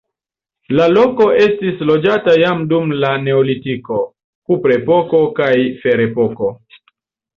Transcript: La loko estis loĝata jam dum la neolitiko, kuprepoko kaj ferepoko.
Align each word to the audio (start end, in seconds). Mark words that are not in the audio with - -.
La 0.77 0.85
loko 0.93 1.27
estis 1.41 1.83
loĝata 1.89 2.33
jam 2.43 2.63
dum 2.73 2.95
la 3.03 3.11
neolitiko, 3.27 4.01
kuprepoko 4.51 5.21
kaj 5.41 5.53
ferepoko. 5.85 6.51